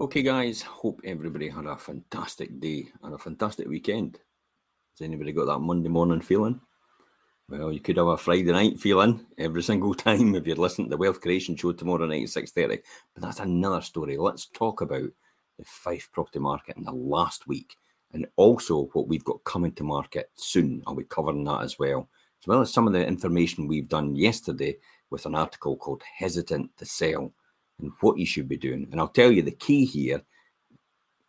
[0.00, 4.20] Okay, guys, hope everybody had a fantastic day and a fantastic weekend.
[4.92, 6.60] Has anybody got that Monday morning feeling?
[7.48, 10.90] Well, you could have a Friday night feeling every single time if you're listening to
[10.90, 12.78] the Wealth Creation Show tomorrow night at 6.30.
[13.12, 14.16] But that's another story.
[14.16, 15.10] Let's talk about
[15.58, 17.74] the Fife property market in the last week
[18.12, 20.80] and also what we've got coming to market soon.
[20.86, 22.08] I'll be covering that as well,
[22.40, 24.76] as well as some of the information we've done yesterday
[25.10, 27.32] with an article called Hesitant to Sell
[27.80, 28.88] and what you should be doing.
[28.90, 30.22] And I'll tell you the key here.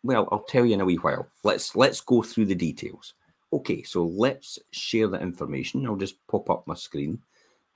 [0.02, 1.28] Well, I'll tell you in a wee while.
[1.44, 3.14] Let's let's go through the details.
[3.52, 5.86] Okay, so let's share the information.
[5.86, 7.20] I'll just pop up my screen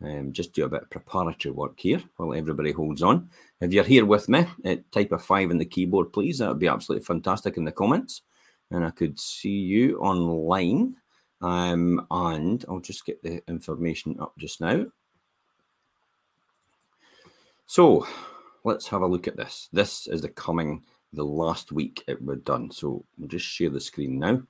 [0.00, 3.28] and um, just do a bit of preparatory work here while everybody holds on.
[3.60, 6.38] If you're here with me, uh, type a five in the keyboard, please.
[6.38, 8.22] That would be absolutely fantastic in the comments.
[8.70, 10.96] And I could see you online.
[11.40, 14.86] Um, and I'll just get the information up just now.
[17.66, 18.06] So
[18.64, 19.68] let's have a look at this.
[19.72, 20.82] This is the coming
[21.12, 22.70] the last week it was done.
[22.70, 24.42] So we'll just share the screen now.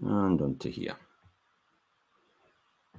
[0.00, 0.96] And onto here.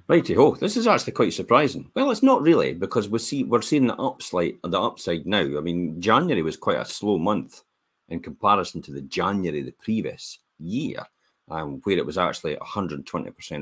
[0.06, 1.90] Righty ho, this is actually quite surprising.
[1.94, 5.40] Well, it's not really because we see we're seeing the upside the upside now.
[5.40, 7.62] I mean, January was quite a slow month
[8.10, 11.06] in comparison to the January the previous year,
[11.50, 13.04] um, where it was actually 120%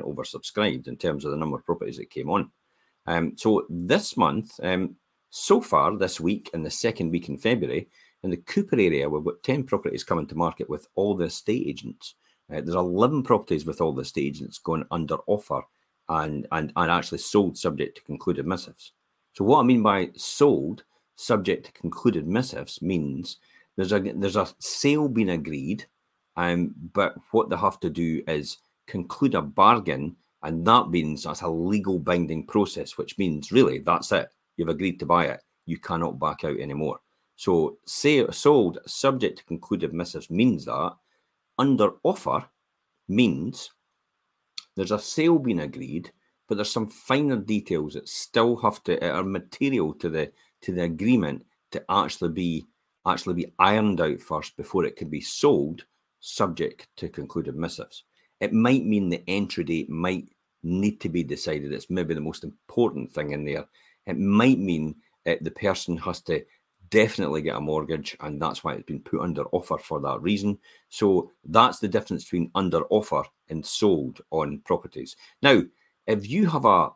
[0.02, 2.50] oversubscribed in terms of the number of properties that came on.
[3.06, 4.96] Um, so this month, um,
[5.34, 7.88] so far this week and the second week in February,
[8.22, 11.66] in the Cupar area, we've got 10 properties coming to market with all the estate
[11.66, 12.16] agents.
[12.50, 15.62] Uh, there's 11 properties with all the estate agents going under offer
[16.10, 18.92] and, and, and actually sold subject to concluded missives.
[19.32, 20.84] So, what I mean by sold
[21.16, 23.38] subject to concluded missives means
[23.76, 25.86] there's a there's a sale being agreed,
[26.36, 31.40] um, but what they have to do is conclude a bargain, and that means that's
[31.40, 35.78] a legal binding process, which means really that's it you've agreed to buy it, you
[35.78, 37.00] cannot back out anymore.
[37.36, 40.94] So, say sold subject to concluded missives means that
[41.58, 42.44] under offer
[43.08, 43.70] means
[44.76, 46.12] there's a sale being agreed,
[46.48, 50.32] but there's some finer details that still have to are material to the
[50.62, 52.66] to the agreement to actually be
[53.06, 55.84] actually be ironed out first before it can be sold,
[56.20, 58.04] subject to concluded missives.
[58.40, 60.28] It might mean the entry date might
[60.62, 61.72] need to be decided.
[61.72, 63.66] It's maybe the most important thing in there
[64.06, 66.44] it might mean that the person has to
[66.90, 70.58] definitely get a mortgage, and that's why it's been put under offer for that reason.
[70.90, 75.16] So that's the difference between under offer and sold on properties.
[75.42, 75.62] Now,
[76.06, 76.90] if you have a,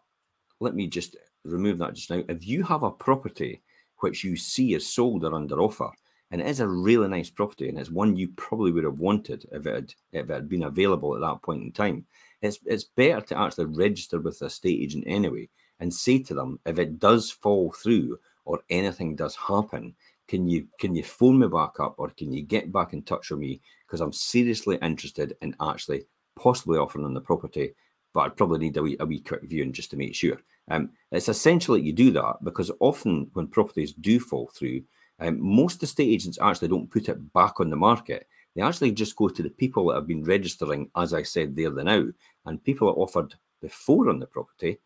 [0.61, 2.22] let me just remove that just now.
[2.28, 3.62] If you have a property
[4.00, 5.91] which you see is sold or under offer,
[6.31, 9.47] and it is a really nice property, and it's one you probably would have wanted
[9.53, 12.05] if it had if it had been available at that point in time,
[12.43, 15.49] it's it's better to actually register with the estate agent anyway
[15.81, 19.94] and say to them, if it does fall through or anything does happen,
[20.28, 23.31] can you can you phone me back up or can you get back in touch
[23.31, 26.06] with me because I'm seriously interested in actually
[26.37, 27.75] possibly offering on the property,
[28.12, 30.38] but I'd probably need a wee, a wee quick viewing just to make sure.
[30.69, 34.82] Um, it's essential that you do that because often when properties do fall through,
[35.20, 38.26] um, most estate agents actually don't put it back on the market.
[38.54, 41.70] They actually just go to the people that have been registering, as I said there
[41.70, 42.06] the now,
[42.47, 44.78] and people that offered before on the property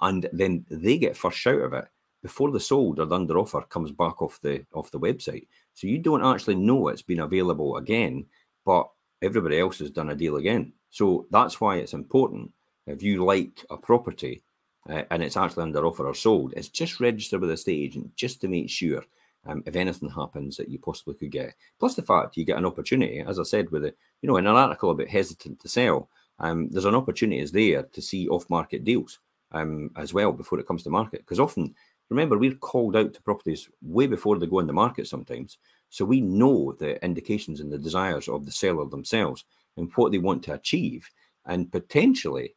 [0.00, 1.86] and then they get first shout of it
[2.22, 5.46] before the sold or the under offer comes back off the off the website.
[5.74, 8.26] So you don't actually know it's been available again,
[8.64, 8.88] but
[9.22, 10.72] everybody else has done a deal again.
[10.90, 12.50] So that's why it's important.
[12.86, 14.42] If you like a property
[14.88, 18.16] uh, and it's actually under offer or sold, it's just register with a estate agent
[18.16, 19.04] just to make sure
[19.46, 21.54] um, if anything happens that you possibly could get.
[21.78, 24.46] Plus the fact you get an opportunity, as I said, with a you know in
[24.46, 28.48] an article about hesitant to sell, um, there's an opportunity is there to see off
[28.48, 29.18] market deals
[29.54, 31.20] um, as well before it comes to market.
[31.20, 31.74] Because often,
[32.10, 35.56] remember, we're called out to properties way before they go in the market sometimes.
[35.88, 39.44] So we know the indications and the desires of the seller themselves
[39.76, 41.08] and what they want to achieve.
[41.46, 42.54] And potentially,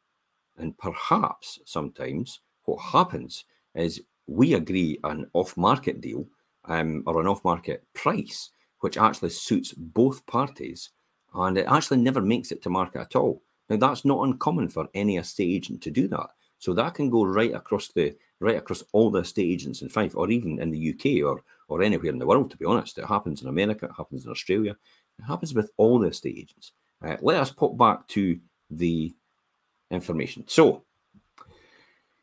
[0.57, 6.27] and perhaps sometimes, what happens is we agree an off market deal
[6.65, 8.49] um, or an off market price,
[8.79, 10.89] which actually suits both parties.
[11.33, 13.43] And it actually never makes it to market at all.
[13.69, 16.29] Now, that's not uncommon for any estate agent to do that.
[16.59, 20.15] So that can go right across the right across all the estate agents in Fife,
[20.15, 22.51] or even in the UK or or anywhere in the world.
[22.51, 24.75] To be honest, it happens in America, it happens in Australia,
[25.19, 26.71] it happens with all the estate agents.
[27.03, 28.39] Uh, let us pop back to
[28.69, 29.13] the
[29.91, 30.43] information.
[30.47, 30.83] So,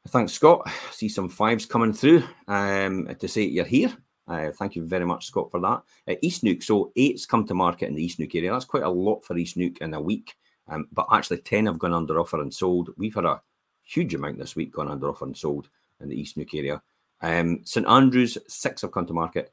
[0.09, 0.63] thanks, Scott.
[0.67, 3.97] I see some fives coming through um, to say you're here.
[4.27, 5.83] Uh, thank you very much, Scott, for that.
[6.09, 8.53] Uh, East Neuk, so eight's come to market in the East Neuk area.
[8.53, 10.35] That's quite a lot for East Neuk in a week,
[10.69, 12.91] um, but actually 10 have gone under offer and sold.
[12.97, 13.43] We've had a
[13.85, 15.69] huge amount this week gone under offer and sold
[16.01, 16.83] in the East Neuk area.
[17.21, 19.53] Um, St Andrews, six have come to market.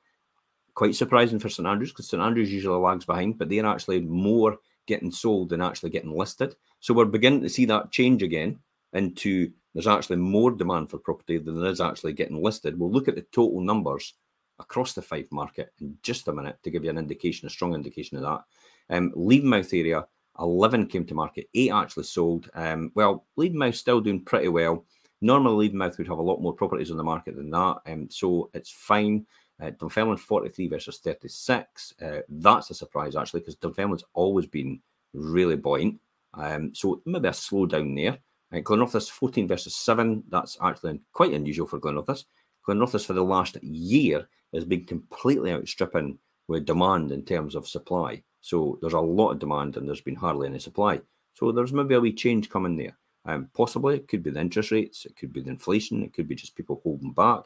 [0.74, 4.58] Quite surprising for St Andrews because St Andrews usually lags behind, but they're actually more
[4.88, 6.56] getting sold than actually getting listed.
[6.80, 8.60] So we're beginning to see that change again
[8.94, 12.78] into there's actually more demand for property than there is actually getting listed.
[12.78, 14.16] We'll look at the total numbers
[14.60, 17.74] across the Fife market in just a minute to give you an indication, a strong
[17.74, 18.96] indication of that.
[18.96, 20.06] Um, Levenmouth area,
[20.42, 22.50] 11 came to market, eight actually sold.
[22.54, 24.86] Um, well, Levenmouth still doing pretty well.
[25.22, 28.50] Normally, Levenmouth would have a lot more properties on the market than that, um, so
[28.54, 29.26] it's fine.
[29.62, 31.94] Uh, Dunfermline 43 versus 36.
[32.02, 34.82] Uh, that's a surprise actually because Dunfermline's always been
[35.14, 36.00] really buoyant.
[36.34, 38.18] Um, so maybe a slowdown there.
[38.52, 40.24] Uh, Glenrothes 14 versus 7.
[40.30, 42.26] That's actually quite unusual for Glenrothes.
[42.68, 46.18] Glenrothes for the last year has been completely outstripping
[46.48, 48.24] with demand in terms of supply.
[48.42, 51.02] So there's a lot of demand and there's been hardly any supply.
[51.34, 52.98] So there's maybe a wee change coming there.
[53.26, 56.28] Um, possibly it could be the interest rates, it could be the inflation, it could
[56.28, 57.44] be just people holding back.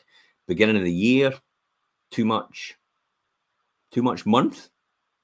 [0.48, 1.34] Beginning of the year,
[2.12, 2.78] too much,
[3.92, 4.70] too much month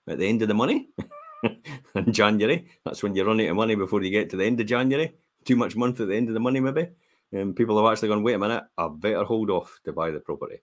[0.08, 0.90] at the end of the money.
[1.96, 2.68] in January.
[2.86, 5.16] That's when you run out of money before you get to the end of January.
[5.46, 6.90] Too much month at the end of the money, maybe.
[7.32, 10.20] And people have actually gone, wait a minute, I better hold off to buy the
[10.20, 10.62] property.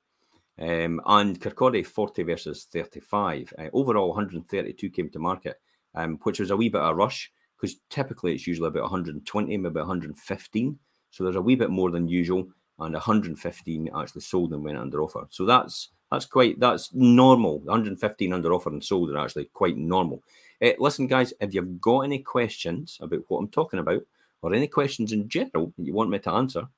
[0.61, 3.53] Um, and Kirkcaldy 40 versus 35.
[3.59, 5.61] Uh, overall, 132 came to market,
[5.95, 9.57] um, which was a wee bit of a rush because typically it's usually about 120,
[9.57, 10.79] maybe 115.
[11.11, 15.03] So there's a wee bit more than usual, and 115 actually sold and went under
[15.03, 15.27] offer.
[15.31, 17.61] So that's that's quite that's normal.
[17.61, 20.23] 115 under offer and sold are actually quite normal.
[20.63, 24.03] Uh, listen, guys, if you've got any questions about what I'm talking about,
[24.43, 26.69] or any questions in general that you want me to answer,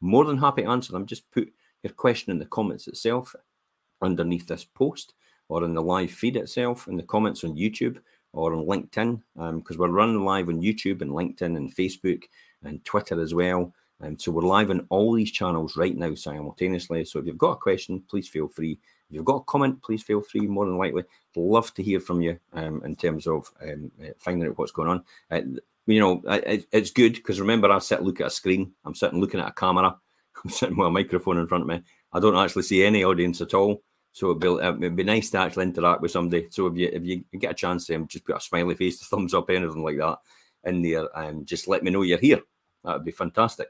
[0.00, 1.06] more than happy to answer them.
[1.06, 3.34] Just put your question in the comments itself
[4.02, 5.14] underneath this post,
[5.48, 7.98] or in the live feed itself, in the comments on YouTube
[8.32, 12.22] or on LinkedIn, because um, we're running live on YouTube and LinkedIn and Facebook
[12.62, 13.72] and Twitter as well.
[14.00, 17.04] Um, so we're live on all these channels right now simultaneously.
[17.04, 18.78] So if you've got a question, please feel free
[19.10, 20.46] if you've got a comment, please feel free.
[20.46, 21.02] More than likely,
[21.34, 24.88] love to hear from you um, in terms of um, uh, finding out what's going
[24.88, 25.04] on.
[25.30, 25.40] Uh,
[25.86, 28.72] you know, it, it's good because remember, I sit look at a screen.
[28.84, 29.98] I'm sitting looking at a camera.
[30.44, 31.82] I'm sitting with a microphone in front of me.
[32.12, 33.82] I don't actually see any audience at all.
[34.12, 36.48] So it'd be, it'd be nice to actually interact with somebody.
[36.50, 39.04] So if you if you get a chance, um, just put a smiley face, a
[39.16, 40.18] thumbs up, anything like that
[40.64, 42.40] in there, and um, just let me know you're here.
[42.84, 43.68] That would be fantastic.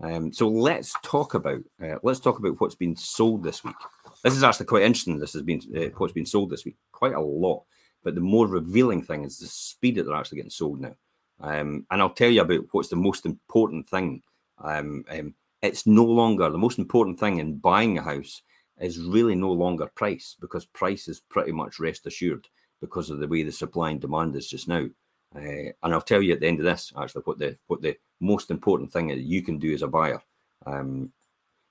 [0.00, 3.76] Um, so let's talk about uh, let's talk about what's been sold this week.
[4.22, 5.18] This is actually quite interesting.
[5.18, 7.64] This has been uh, what's been sold this week, quite a lot.
[8.02, 10.94] But the more revealing thing is the speed that they're actually getting sold now.
[11.40, 14.22] Um, and I'll tell you about what's the most important thing.
[14.58, 15.34] Um, um,
[15.64, 18.42] it's no longer the most important thing in buying a house
[18.80, 22.46] is really no longer price because price is pretty much rest assured
[22.80, 24.86] because of the way the supply and demand is just now.
[25.34, 27.96] Uh, and I'll tell you at the end of this actually what the what the
[28.20, 30.22] most important thing that you can do as a buyer.
[30.66, 31.12] Um,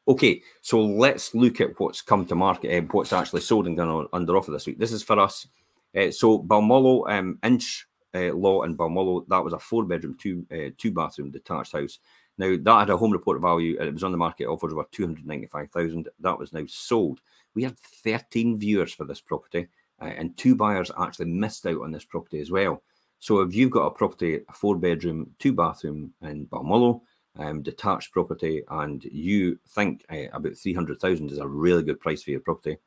[0.08, 4.08] okay, so let's look at what's come to market, uh, what's actually sold and gone
[4.12, 4.80] under offer this week.
[4.80, 5.48] This is for us.
[5.96, 10.46] Uh, so Balmullo um, Inch uh, Law in Balmullo, that was a four bedroom, two
[10.78, 12.00] two bathroom detached house.
[12.38, 14.86] Now that had a home report value and it was on the market offers over
[14.92, 16.10] two hundred ninety five thousand.
[16.20, 17.22] That was now sold.
[17.56, 19.68] We had thirteen viewers for this property,
[20.02, 22.82] uh, and two buyers actually missed out on this property as well.
[23.20, 27.02] So if you've got a property, a four bedroom, two bathroom in Balmullo,
[27.38, 32.32] um, detached property, and you think uh, about 300,000 is a really good price for
[32.32, 32.78] your property,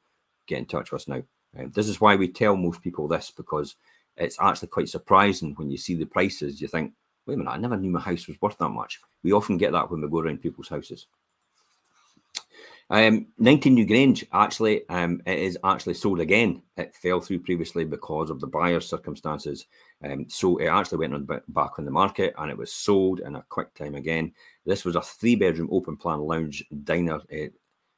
[0.46, 1.22] get in touch with us now.
[1.58, 3.76] Um, this is why we tell most people this because
[4.16, 6.60] it's actually quite surprising when you see the prices.
[6.60, 6.92] You think,
[7.26, 9.00] wait a minute, I never knew my house was worth that much.
[9.22, 11.06] We often get that when we go around people's houses.
[12.88, 16.62] Um, 19 New Grange, actually, um, it is actually sold again.
[16.76, 19.66] It fell through previously because of the buyer's circumstances.
[20.04, 23.34] Um, so it actually went on back on the market and it was sold in
[23.34, 24.32] a quick time again.
[24.64, 27.20] This was a three bedroom open plan lounge diner.
[27.28, 27.54] It,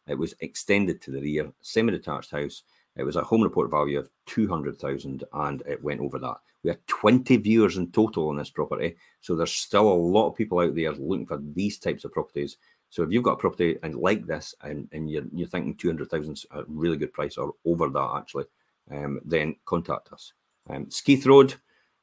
[0.06, 2.62] it was extended to the rear, semi detached house.
[2.98, 6.36] It was a home report value of 200,000 and it went over that.
[6.64, 8.96] We had 20 viewers in total on this property.
[9.20, 12.56] So there's still a lot of people out there looking for these types of properties.
[12.90, 16.32] So if you've got a property and like this and, and you're, you're thinking 200,000
[16.32, 18.46] is a really good price or over that actually,
[18.90, 20.32] um, then contact us.
[20.68, 21.54] Um, Skeith Road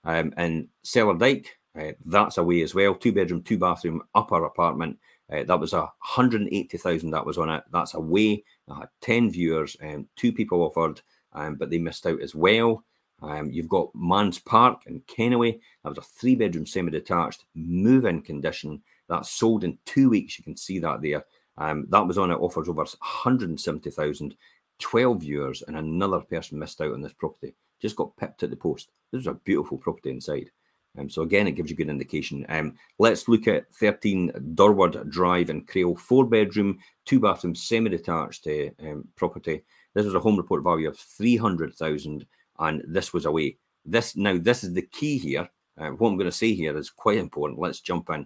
[0.05, 1.47] um, in Cellardyke,
[1.77, 2.95] uh, that's away as well.
[2.95, 4.97] Two bedroom, two bathroom, upper apartment.
[5.31, 7.63] Uh, that was a 180,000 that was on it.
[7.71, 8.43] That's away.
[8.69, 11.01] I had 10 viewers and two people offered,
[11.33, 12.83] um, but they missed out as well.
[13.21, 15.59] Um, you've got Mans Park in Kennoway.
[15.83, 18.81] That was a three bedroom semi detached, move in condition.
[19.07, 20.37] That sold in two weeks.
[20.37, 21.25] You can see that there.
[21.57, 24.35] Um, that was on it, offers over 170,000,
[24.79, 27.55] 12 viewers, and another person missed out on this property.
[27.81, 28.89] Just got pipped at the post.
[29.11, 30.51] This is a beautiful property inside.
[30.97, 32.45] Um, so again, it gives you good indication.
[32.49, 38.87] Um, let's look at 13 Durward Drive in Crail, four bedroom, two bathroom, semi-detached uh,
[38.87, 39.63] um, property.
[39.93, 42.25] This was a home report value of 300,000
[42.59, 43.57] and this was away.
[43.85, 45.49] This now, this is the key here.
[45.77, 47.59] Uh, what I'm going to say here is quite important.
[47.59, 48.25] Let's jump in.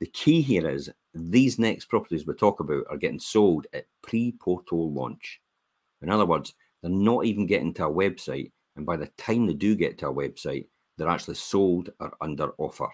[0.00, 4.92] The key here is these next properties we talk about are getting sold at pre-portal
[4.92, 5.40] launch.
[6.02, 9.54] In other words, they're not even getting to a website, and by the time they
[9.54, 10.66] do get to a website,
[10.98, 12.88] they're actually sold or under offer.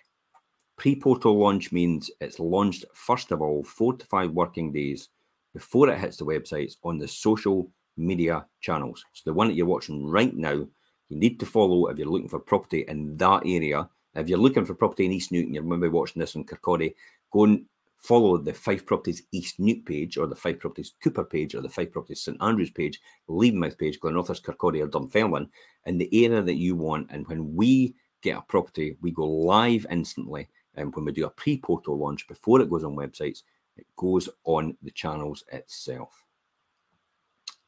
[0.76, 5.08] Pre-portal launch means it's launched first of all four to five working days
[5.52, 9.04] before it hits the websites on the social media channels.
[9.12, 10.68] So the one that you're watching right now, you
[11.10, 13.88] need to follow if you're looking for property in that area.
[14.14, 16.94] If you're looking for property in East Neuk, you're maybe watching this on Kirkcaldy,
[17.32, 17.66] go and
[18.04, 21.70] follow the Fife Properties East Neuk page or the Fife Properties Cupar page or the
[21.70, 25.48] Fife Properties St Andrews page, Levenmouth page, Glenrothes, Kirkcaldy or Dunfermline
[25.86, 27.08] in the area that you want.
[27.10, 30.50] And when we get a property, we go live instantly.
[30.74, 33.42] And when we do a pre-portal launch before it goes on websites,
[33.76, 36.24] it goes on the channels itself.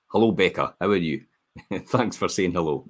[0.08, 0.74] Hello, Becca.
[0.78, 1.24] How are you?
[1.86, 2.86] Thanks for saying hello.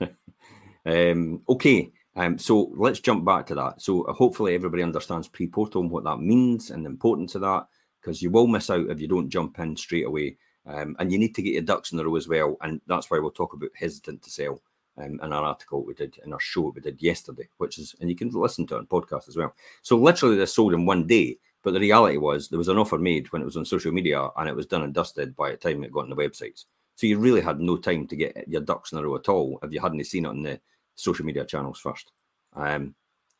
[0.86, 3.82] um, okay, um, so let's jump back to that.
[3.82, 7.66] So uh, hopefully everybody understands pre-portal and what that means and the importance of that,
[8.00, 10.36] because you will miss out if you don't jump in straight away.
[10.66, 12.56] Um, and you need to get your ducks in a row as well.
[12.62, 14.62] And that's why we'll talk about hesitant to sell
[14.96, 18.08] um, in our article we did in our show we did yesterday, which is, and
[18.08, 19.54] you can listen to it on podcast as well.
[19.82, 21.38] So literally this sold in one day.
[21.62, 24.28] But the reality was there was an offer made when it was on social media
[24.36, 26.66] and it was done and dusted by the time it got on the websites.
[26.94, 29.58] So you really had no time to get your ducks in a row at all
[29.62, 30.60] if you hadn't seen it on the
[30.94, 32.12] social media channels first.
[32.54, 32.94] Um,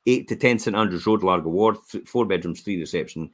[0.06, 3.30] 8 to 10 St Andrews Road, Largoward, th- four bedrooms, three reception,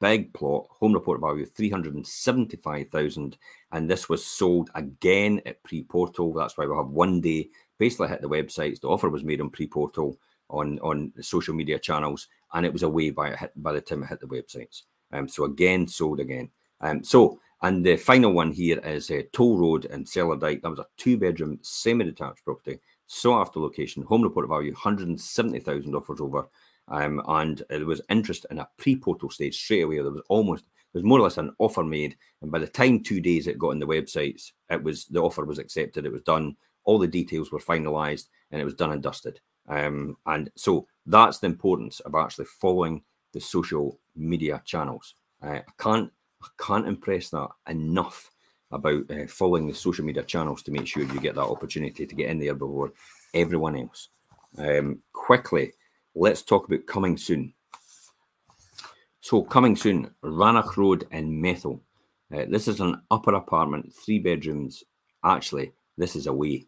[0.00, 3.36] big plot, home report value 375,000.
[3.72, 6.32] And this was sold again at pre portal.
[6.32, 8.80] That's why we have one day basically hit the websites.
[8.80, 10.18] The offer was made on pre portal
[10.50, 14.20] on, on social media channels, and it was away by, by the time it hit
[14.20, 14.82] the websites.
[15.12, 16.50] Um, so again, sold again.
[16.80, 20.62] Um, so and the final one here is uh, Toll Road in Cellardyke.
[20.62, 25.94] That was a two bedroom semi detached property, sought after location, home report value 170,000
[25.94, 26.46] offers over.
[26.86, 29.96] Um, and there was interest in a pre portal stage straight away.
[29.96, 32.16] There was almost, there was more or less an offer made.
[32.40, 35.44] And by the time two days it got on the websites, it was the offer
[35.44, 39.02] was accepted, it was done, all the details were finalized, and it was done and
[39.02, 39.40] dusted.
[39.68, 45.14] Um, and so that's the importance of actually following the social media channels.
[45.42, 46.10] Uh, I can't
[46.42, 48.30] I can't impress that enough
[48.70, 52.14] about uh, following the social media channels to make sure you get that opportunity to
[52.14, 52.92] get in there before
[53.34, 54.08] everyone else.
[54.58, 55.72] Um, quickly,
[56.14, 57.54] let's talk about coming soon.
[59.20, 61.80] So, coming soon, Rannoch Road in Methil.
[62.32, 64.84] Uh, this is an upper apartment, three bedrooms.
[65.24, 66.66] Actually, this is away.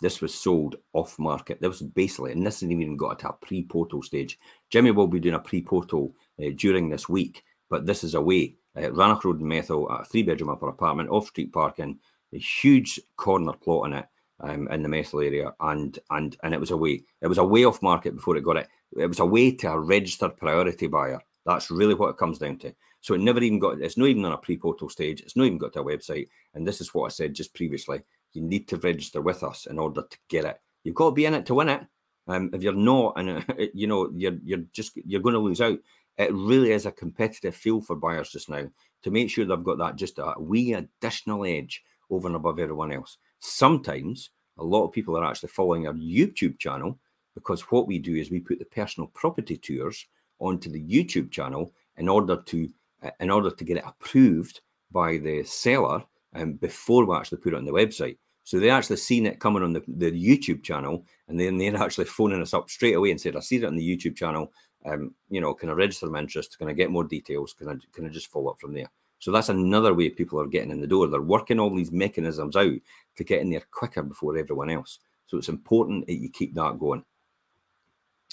[0.00, 1.60] This was sold off market.
[1.60, 4.38] This was basically, and this hasn't even got to a pre portal stage.
[4.70, 8.56] Jimmy will be doing a pre portal uh, during this week, but this is away
[8.76, 11.98] uh, Rannoch Road Methil, a three bedroom upper apartment, off street parking,
[12.32, 14.06] a huge corner plot in it
[14.40, 17.04] um, in the Methil area, and and and it was a way.
[17.20, 18.68] It was a way off market before it got it.
[18.96, 21.20] It was a way to a registered priority buyer.
[21.46, 22.74] That's really what it comes down to.
[23.00, 23.80] So it never even got.
[23.80, 25.20] It's not even on a pre-portal stage.
[25.20, 26.28] It's not even got to a website.
[26.54, 28.02] And this is what I said just previously.
[28.32, 30.60] You need to register with us in order to get it.
[30.84, 31.82] You've got to be in it to win it.
[32.26, 35.78] Um, if you're not, and you know, you're you're just you're going to lose out
[36.18, 38.66] it really is a competitive field for buyers just now
[39.02, 42.92] to make sure they've got that just a wee additional edge over and above everyone
[42.92, 43.18] else.
[43.40, 46.98] Sometimes a lot of people are actually following our YouTube channel
[47.34, 50.06] because what we do is we put the personal property tours
[50.38, 52.70] onto the YouTube channel in order to
[53.02, 56.02] uh, in order to get it approved by the seller
[56.34, 58.16] um, before we actually put it on the website.
[58.44, 62.04] So they actually seen it coming on the, the YouTube channel, and then they're actually
[62.04, 64.52] phoning us up straight away and said, "I see it on the YouTube channel
[64.84, 66.58] um, you know, can I register my interest?
[66.58, 67.54] Can I get more details?
[67.54, 68.90] Can I can I just follow up from there?
[69.18, 71.06] So that's another way people are getting in the door.
[71.06, 72.72] They're working all these mechanisms out
[73.16, 74.98] to get in there quicker before everyone else.
[75.26, 77.04] So it's important that you keep that going.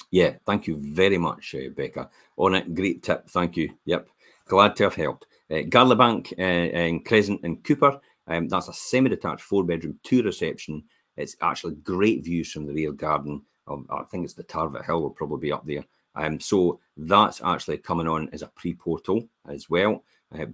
[0.09, 2.09] Yeah, thank you very much, uh, Becca.
[2.37, 3.29] On it, great tip.
[3.29, 3.73] Thank you.
[3.85, 4.09] Yep,
[4.47, 5.27] glad to have helped.
[5.49, 7.99] Uh, Garlibank uh, in Crescent and Cupar.
[8.27, 10.83] Um, that's a semi-detached four-bedroom, two-reception.
[11.17, 13.43] It's actually great views from the rear garden.
[13.67, 15.85] Um, I think it's the Tarvit Hill will probably be up there.
[16.15, 20.03] Um, so that's actually coming on as a pre-portal as well.
[20.33, 20.45] Uh,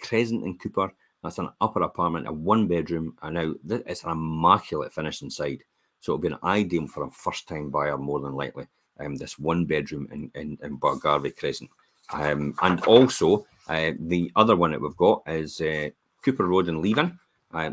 [0.00, 0.90] Crescent in Cupar,
[1.22, 3.54] That's an upper apartment, a one bedroom, and now
[3.86, 5.62] it's an immaculate finish inside.
[6.00, 8.66] So it'll be an ideal for a first time buyer, more than likely.
[8.98, 11.70] Um, this one bedroom in, in, in Crescent.
[12.12, 15.90] Um, and also, uh, the other one that we've got is uh,
[16.24, 17.18] Cupar Road and Leven.
[17.52, 17.72] Uh,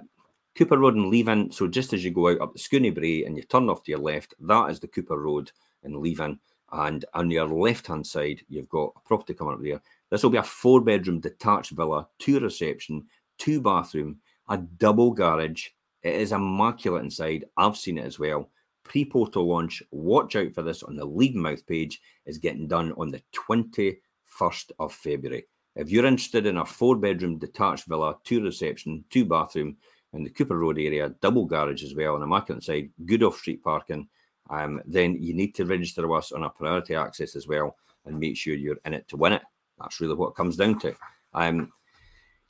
[0.56, 1.52] Cupar Road and Leven.
[1.52, 3.92] So just as you go out up the Scoonie Brae and you turn off to
[3.92, 5.52] your left, that is the Cupar Road
[5.84, 6.40] and Leven.
[6.74, 9.82] And on your left hand side, you've got a property coming up there.
[10.10, 13.06] This will be a four bedroom detached villa, two reception,
[13.38, 14.18] two bathroom,
[14.50, 15.68] A double garage.
[16.02, 17.46] It is immaculate inside.
[17.56, 18.50] I've seen it as well.
[18.84, 19.84] Pre portal launch.
[19.92, 22.02] Watch out for this on the Levenmouth page.
[22.26, 25.46] Is getting done on the 21st of February.
[25.76, 29.78] If you're interested in a four bedroom detached villa, two reception, two bathroom
[30.14, 33.64] in the Cupar Road area, double garage as well, on market side, good off street
[33.64, 34.08] parking,
[34.54, 38.20] um, then you need to register with us on a priority access as well and
[38.20, 39.42] make sure you're in it to win it.
[39.80, 40.90] That's really what it comes down to.
[41.34, 41.72] A um,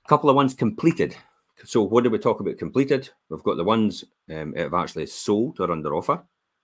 [0.07, 1.15] couple of ones completed.
[1.63, 3.09] So, what do we talk about completed?
[3.29, 6.21] We've got the ones um, that have actually sold or under offer.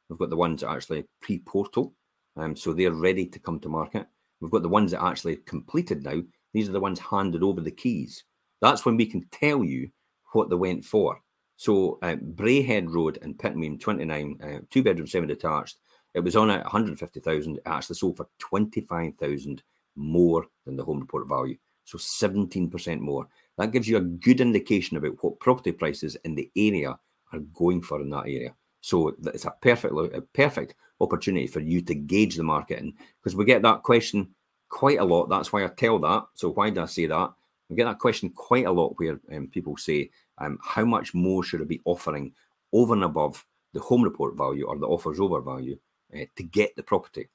[0.10, 1.93] We've got the ones that actually pre portal.
[2.36, 4.08] Um, so, they're ready to come to market.
[4.41, 6.22] We've got the ones that actually completed now.
[6.53, 8.24] These are the ones handed over the keys.
[8.62, 9.89] That's when we can tell you
[10.34, 11.22] what they went for.
[11.60, 15.80] So, uh, Brayhead Road in Pittenweem, 29, uh, two bedroom, semi detached.
[16.13, 17.58] It was on at 150,000.
[17.58, 19.62] It actually sold for 25,000
[19.98, 21.58] more than the home report value.
[21.84, 23.28] So 17% more.
[23.58, 26.98] That gives you a good indication about what property prices in the area
[27.34, 28.56] are going for in that area.
[28.80, 33.36] So it's a perfect, a perfect opportunity for you to gauge the market in because
[33.36, 34.34] we get that question
[34.70, 35.28] quite a lot.
[35.28, 36.24] That's why I tell that.
[36.36, 37.34] So why do I say that?
[37.69, 40.09] We get that question quite a lot where um, people say,
[40.39, 42.33] um, how much more should I be offering
[42.73, 45.77] over and above the home report value or the offers over value
[46.13, 47.27] uh, to get the property?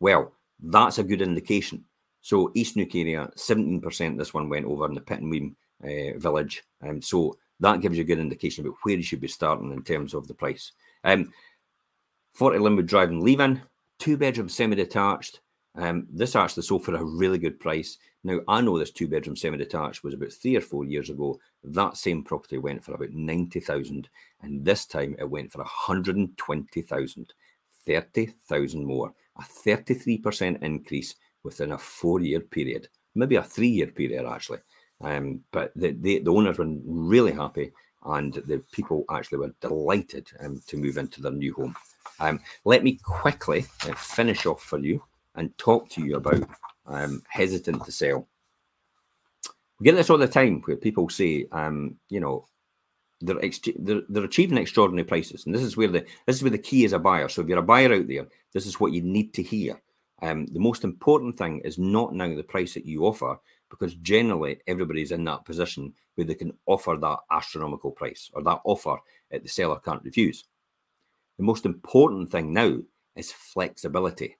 [0.00, 1.84] Well, that's a good indication.
[2.20, 6.62] So East Neuk area, 17% this one went over in the Pittenweem uh, village.
[6.80, 9.82] Um, so that gives you a good indication about where you should be starting in
[9.82, 10.72] terms of the price.
[11.04, 11.32] Um,
[12.34, 13.62] 40 Linwood Drive and Leven,
[13.98, 15.40] two bedroom semi detached.
[15.74, 17.96] Um, this actually sold for a really good price.
[18.24, 21.40] Now, I know this two bedroom semi detached was about three or four years ago.
[21.64, 24.08] That same property went for about 90,000,
[24.42, 27.34] and this time it went for 120,000,
[27.86, 34.26] 30,000 more, a 33% increase within a four year period, maybe a three year period
[34.26, 34.58] actually.
[35.00, 37.72] Um, but the, the, the, owners were really happy
[38.04, 41.74] and the people actually were delighted um, to move into their new home.
[42.20, 45.02] Um, let me quickly uh, finish off for you
[45.34, 46.48] and talk to you about
[46.86, 48.28] um, hesitant to sell.
[49.78, 52.46] We get this all the time where people say, um, you know,
[53.20, 56.50] they're, ex- they're, they're achieving extraordinary prices, and this is where the this is where
[56.50, 57.28] the key is a buyer.
[57.28, 59.80] So if you're a buyer out there, this is what you need to hear.
[60.22, 63.38] Um, the most important thing is not now the price that you offer,
[63.70, 68.60] because generally everybody's in that position where they can offer that astronomical price or that
[68.64, 68.98] offer
[69.30, 70.44] that the seller can't refuse.
[71.38, 72.78] The most important thing now
[73.16, 74.36] is flexibility,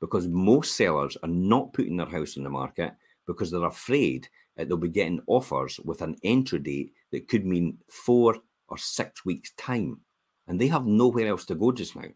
[0.00, 2.92] because most sellers are not putting their house on the market
[3.26, 7.78] because they're afraid that they'll be getting offers with an entry date that could mean
[7.88, 8.36] four
[8.68, 10.00] or six weeks' time,
[10.46, 12.08] and they have nowhere else to go just now.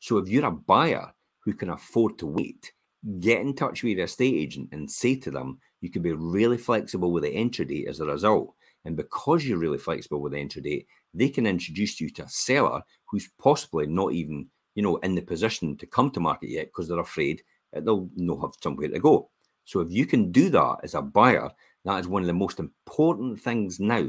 [0.00, 2.72] So if you're a buyer who can afford to wait,
[3.20, 6.58] get in touch with your estate agent and say to them, you can be really
[6.58, 8.54] flexible with the entry date as a result.
[8.84, 12.28] And because you're really flexible with the entry date, they can introduce you to a
[12.28, 16.66] seller who's possibly not even, you know, in the position to come to market yet
[16.66, 19.28] because they're afraid they'll not have somewhere to go.
[19.64, 21.50] So if you can do that as a buyer,
[21.84, 24.08] that is one of the most important things now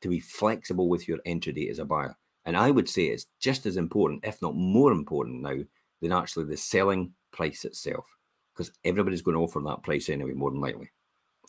[0.00, 2.16] to be flexible with your entry date as a buyer.
[2.44, 5.58] And I would say it's just as important, if not more important now,
[6.00, 8.04] than actually the selling price itself,
[8.52, 10.90] because everybody's going to offer that price anyway, more than likely.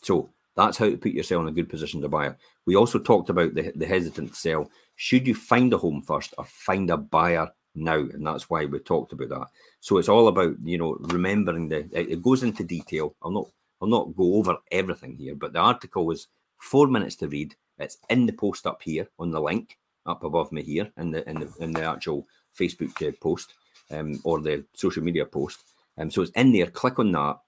[0.04, 2.36] So that's how to put yourself in a good position to buy.
[2.66, 4.70] We also talked about the, the hesitant sell.
[4.94, 7.96] Should you find a home first or find a buyer now?
[7.96, 9.46] And that's why we talked about that.
[9.80, 13.14] So it's all about, you know, remembering the it goes into detail.
[13.22, 13.48] I'll not
[13.80, 17.54] I'll not go over everything here, but the article was four minutes to read.
[17.78, 21.28] It's in the post up here on the link up above me here in the
[21.28, 22.26] in the in the actual
[22.58, 23.54] Facebook uh, post
[23.90, 25.64] um, or the social media post.
[25.98, 26.66] Um, so it's in there.
[26.66, 27.38] Click on that.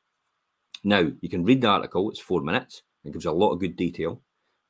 [0.85, 2.11] Now you can read the article.
[2.11, 2.83] It's four minutes.
[3.05, 4.21] It gives a lot of good detail.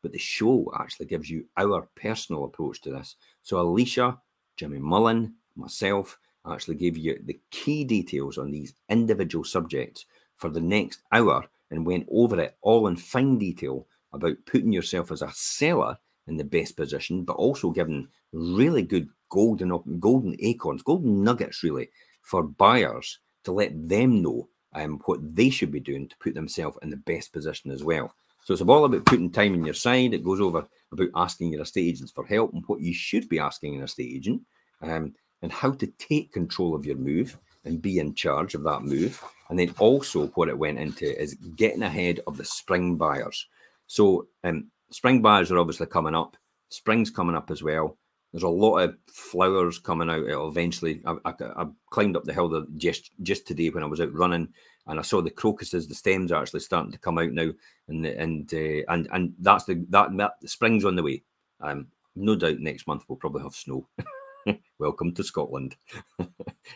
[0.03, 3.17] But the show actually gives you our personal approach to this.
[3.43, 4.19] So Alicia,
[4.57, 10.61] Jimmy Mullen, myself actually gave you the key details on these individual subjects for the
[10.61, 15.31] next hour and went over it all in fine detail about putting yourself as a
[15.33, 21.63] seller in the best position, but also giving really good golden golden acorns, golden nuggets,
[21.63, 21.91] really,
[22.23, 26.79] for buyers to let them know um, what they should be doing to put themselves
[26.83, 28.15] in the best position as well.
[28.45, 30.15] So it's all about putting time on your side.
[30.15, 33.39] It goes over about asking your estate agents for help and what you should be
[33.39, 34.43] asking an estate agent,
[34.83, 38.83] um, and how to take control of your move and be in charge of that
[38.83, 39.23] move.
[39.51, 43.47] And then also what it went into is getting ahead of the spring buyers.
[43.87, 46.37] So um, spring buyers are obviously coming up.
[46.69, 47.97] Spring's coming up as well.
[48.33, 50.27] There's a lot of flowers coming out.
[50.27, 51.01] It'll eventually.
[51.07, 54.49] I, I, I climbed up the hill just just today when I was out running.
[54.87, 57.51] and I saw the crocuses, the stems are actually starting to come out now,
[57.89, 61.23] and and uh, and and that's the that, that spring's on the way.
[61.61, 63.87] Um, no doubt next month we'll probably have snow.
[64.79, 65.77] Welcome to Scotland.
[66.19, 66.29] and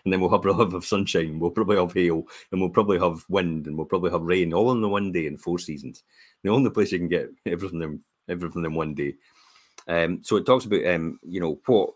[0.06, 3.66] then we'll have, we'll have sunshine, we'll probably have hail, and we'll probably have wind,
[3.66, 6.02] and we'll probably have rain, all in the one day in four seasons.
[6.42, 9.14] The only place you can get everything in, everything in one day.
[9.88, 11.94] Um, so it talks about, um, you know, what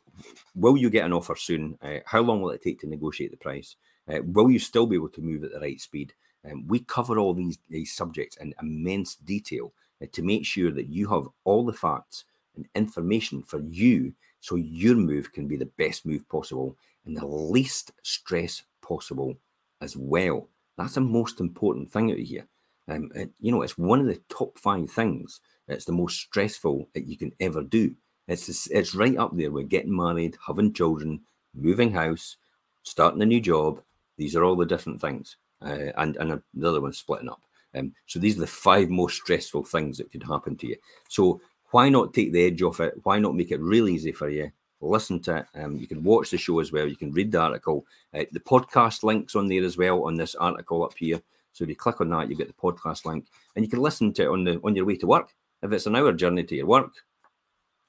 [0.54, 1.78] will you get an offer soon?
[1.82, 3.76] Uh, how long will it take to negotiate the price?
[4.08, 6.12] Uh, will you still be able to move at the right speed?
[6.50, 10.88] Um, we cover all these, these subjects in immense detail uh, to make sure that
[10.88, 12.24] you have all the facts
[12.56, 14.12] and information for you
[14.44, 16.76] so your move can be the best move possible
[17.06, 19.38] and the least stress possible
[19.80, 20.50] as well.
[20.76, 22.46] That's the most important thing out here.
[22.86, 25.40] Um, you know, it's one of the top five things.
[25.66, 27.94] It's the most stressful that you can ever do.
[28.28, 31.22] It's it's right up there with getting married, having children,
[31.54, 32.36] moving house,
[32.82, 33.80] starting a new job.
[34.18, 37.40] These are all the different things, uh, and and the other one's splitting up.
[37.74, 40.76] Um, so these are the five most stressful things that could happen to you.
[41.08, 41.40] So
[41.74, 42.94] why not take the edge off it?
[43.02, 44.48] Why not make it real easy for you?
[44.80, 45.46] Listen to it.
[45.56, 46.86] Um, you can watch the show as well.
[46.86, 47.84] You can read the article.
[48.16, 51.20] Uh, the podcast links on there as well on this article up here.
[51.52, 54.12] So if you click on that, you get the podcast link, and you can listen
[54.12, 55.34] to it on the on your way to work.
[55.64, 56.92] If it's an hour journey to your work,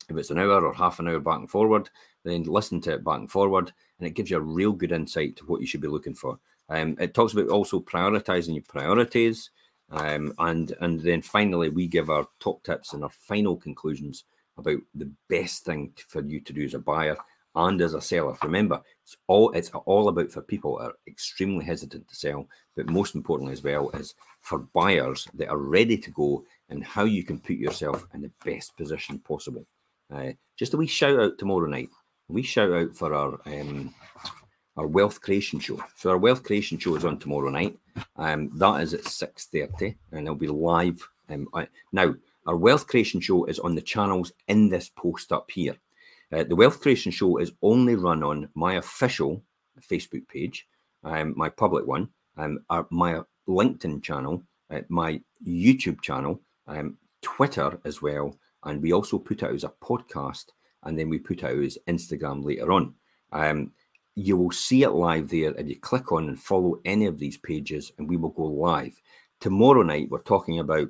[0.10, 1.92] if it's an hour or half an hour back and forward,
[2.24, 5.36] then listen to it back and forward, and it gives you a real good insight
[5.36, 6.40] to what you should be looking for.
[6.70, 9.52] Um, it talks about also prioritizing your priorities.
[9.92, 14.24] Um, and and then finally, we give our top tips and our final conclusions
[14.58, 17.18] about the best thing for you to do as a buyer
[17.56, 18.36] and as a seller.
[18.44, 23.16] Remember, it's all it's all about for people are extremely hesitant to sell, but most
[23.16, 27.40] importantly as well is for buyers that are ready to go and how you can
[27.40, 29.66] put yourself in the best position possible.
[30.14, 31.90] Uh, just a wee shout out tomorrow night.
[32.28, 33.94] We shout out for our um,
[34.78, 35.82] our wealth creation show.
[35.96, 37.78] So our wealth creation show is on tomorrow night.
[38.18, 41.08] Um, that is at six thirty, and it'll be live.
[41.30, 41.48] Um,
[41.92, 42.14] now
[42.46, 45.76] our wealth creation show is on the channels in this post up here.
[46.32, 49.42] Uh, the wealth creation show is only run on my official
[49.80, 50.68] Facebook page,
[51.04, 57.80] um, my public one, um, our, my LinkedIn channel, uh, my YouTube channel, um, Twitter
[57.86, 60.46] as well, and we also put out as a podcast,
[60.84, 62.94] and then we put out as Instagram later on.
[63.32, 63.72] Um,
[64.16, 67.38] you will see it live there if you click on and follow any of these
[67.38, 69.02] pages, and we will go live.
[69.42, 70.88] Tomorrow night, we're talking about,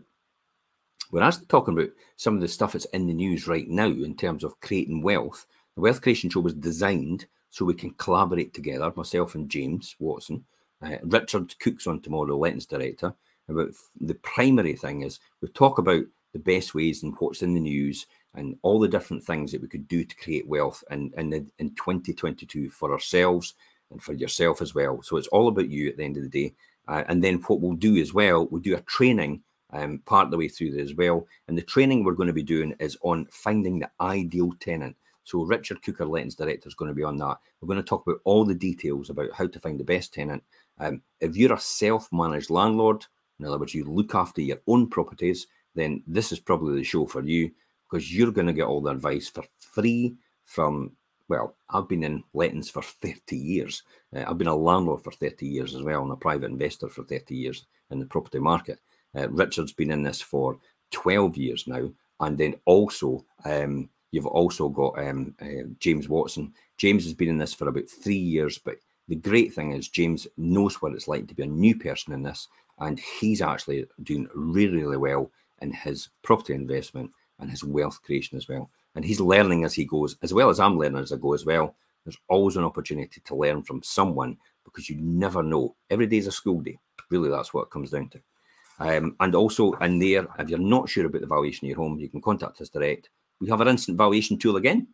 [1.12, 4.16] we're actually talking about some of the stuff that's in the news right now in
[4.16, 5.48] terms of creating wealth.
[5.76, 10.46] The Wealth Creation Show was designed so we can collaborate together, myself and James Watson.
[10.82, 13.14] Uh, Richard Cook's on tomorrow, Lettings Director.
[13.48, 17.60] About the primary thing is we talk about the best ways and what's in the
[17.60, 21.34] news and all the different things that we could do to create wealth in, in,
[21.60, 23.56] in 2022 for ourselves
[23.92, 25.02] and for yourself as well.
[25.02, 26.56] So it's all about you at the end of the day.
[26.88, 29.42] Uh, and then what we'll do as well, we'll do a training
[29.74, 31.28] um, part of the way through there as well.
[31.48, 34.96] And the training we're going to be doing is on finding the ideal tenant.
[35.24, 37.38] So Richard Cooker, Lettings Director, is going to be on that.
[37.60, 40.44] We're going to talk about all the details about how to find the best tenant.
[40.80, 43.06] Um, if you're a self-managed landlord,
[43.40, 47.06] in other words, you look after your own properties, then this is probably the show
[47.06, 47.52] for you
[47.90, 50.92] because you're going to get all the advice for free from,
[51.28, 53.84] well, I've been in lettings for 30 years.
[54.16, 57.04] Uh, I've been a landlord for 30 years as well and a private investor for
[57.04, 58.80] 30 years in the property market.
[59.16, 60.58] Uh, Richard's been in this for
[60.92, 61.90] 12 years now.
[62.20, 66.54] And then also, um, you've also got um, uh, James Watson.
[66.78, 70.28] James has been in this for about three years, but the great thing is James
[70.38, 72.48] knows what it's like to be a new person in this,
[72.80, 78.38] and he's actually doing really, really well in his property investment and his wealth creation
[78.38, 78.70] as well.
[78.96, 81.46] And he's learning as he goes, as well as I'm learning as I go as
[81.46, 81.76] well.
[82.06, 85.76] There's always an opportunity to learn from someone because you never know.
[85.90, 86.78] Every day is a school day.
[87.10, 88.22] Really, that's what it comes down to.
[88.80, 92.00] Um, and also in there, if you're not sure about the valuation of your home,
[92.00, 93.10] you can contact us direct.
[93.40, 94.88] We have our instant valuation tool again.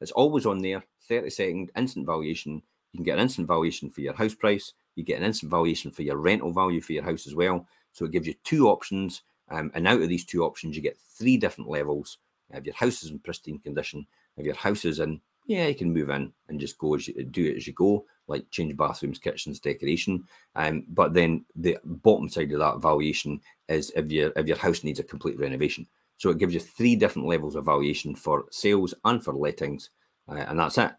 [0.00, 2.62] It's always on there, 30 second instant valuation.
[2.92, 4.72] You can get an instant valuation for your house price.
[4.96, 7.66] You get an instant valuation for your rental value for your house as well.
[7.92, 10.98] So it gives you two options um, and out of these two options, you get
[11.00, 12.18] three different levels.
[12.52, 15.92] If your house is in pristine condition, if your house is in, yeah, you can
[15.92, 19.18] move in and just go as you, do it as you go, like change bathrooms,
[19.18, 20.24] kitchens, decoration.
[20.54, 24.84] Um, but then the bottom side of that valuation is if your if your house
[24.84, 25.86] needs a complete renovation.
[26.16, 29.90] So it gives you three different levels of valuation for sales and for lettings,
[30.28, 30.92] uh, and that's it.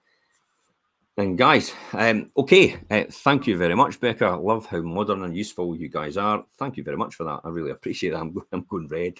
[1.17, 4.25] And guys, um, okay, uh, thank you very much, Becca.
[4.25, 6.45] I love how modern and useful you guys are.
[6.57, 7.41] Thank you very much for that.
[7.43, 8.15] I really appreciate it.
[8.15, 9.19] I'm, I'm going red.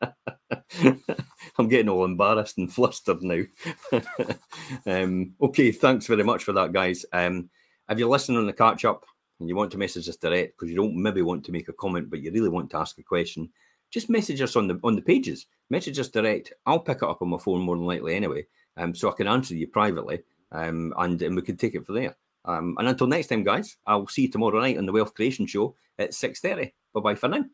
[1.58, 3.42] I'm getting all embarrassed and flustered now.
[4.86, 7.04] um, okay, thanks very much for that, guys.
[7.12, 7.50] Um,
[7.88, 9.04] if you're listening on the catch up,
[9.40, 11.72] and you want to message us direct because you don't maybe want to make a
[11.72, 13.50] comment, but you really want to ask a question,
[13.90, 15.46] just message us on the on the pages.
[15.70, 16.52] Message us direct.
[16.64, 19.26] I'll pick it up on my phone more than likely anyway, um, so I can
[19.26, 22.16] answer you privately, um, and and we can take it from there.
[22.44, 25.46] Um, and until next time, guys, I'll see you tomorrow night on the Wealth Creation
[25.46, 26.74] Show at six thirty.
[26.94, 27.44] Bye bye for now.